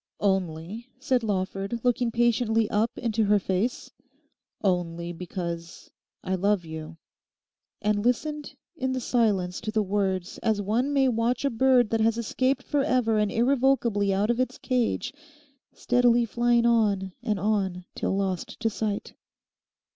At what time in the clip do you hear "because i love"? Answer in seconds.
5.13-6.65